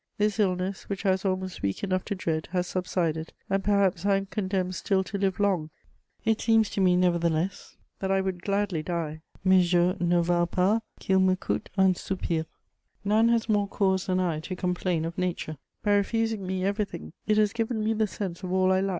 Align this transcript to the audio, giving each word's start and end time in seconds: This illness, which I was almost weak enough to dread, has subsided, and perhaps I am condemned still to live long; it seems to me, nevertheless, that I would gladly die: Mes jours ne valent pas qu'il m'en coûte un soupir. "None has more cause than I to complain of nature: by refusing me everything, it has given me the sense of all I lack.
This 0.17 0.39
illness, 0.39 0.89
which 0.89 1.05
I 1.05 1.11
was 1.11 1.25
almost 1.25 1.61
weak 1.61 1.83
enough 1.83 2.03
to 2.05 2.15
dread, 2.15 2.47
has 2.53 2.65
subsided, 2.65 3.33
and 3.51 3.63
perhaps 3.63 4.03
I 4.03 4.15
am 4.17 4.25
condemned 4.25 4.73
still 4.73 5.03
to 5.03 5.17
live 5.19 5.39
long; 5.39 5.69
it 6.25 6.41
seems 6.41 6.71
to 6.71 6.81
me, 6.81 6.95
nevertheless, 6.95 7.77
that 7.99 8.11
I 8.11 8.19
would 8.19 8.41
gladly 8.41 8.81
die: 8.81 9.21
Mes 9.43 9.69
jours 9.69 9.97
ne 9.99 10.19
valent 10.19 10.49
pas 10.49 10.81
qu'il 10.99 11.19
m'en 11.19 11.35
coûte 11.35 11.69
un 11.77 11.93
soupir. 11.93 12.47
"None 13.05 13.27
has 13.29 13.47
more 13.47 13.67
cause 13.67 14.07
than 14.07 14.19
I 14.19 14.39
to 14.39 14.55
complain 14.55 15.05
of 15.05 15.19
nature: 15.19 15.57
by 15.83 15.93
refusing 15.93 16.47
me 16.47 16.65
everything, 16.65 17.13
it 17.27 17.37
has 17.37 17.53
given 17.53 17.83
me 17.83 17.93
the 17.93 18.07
sense 18.07 18.41
of 18.41 18.51
all 18.51 18.71
I 18.71 18.81
lack. 18.81 18.89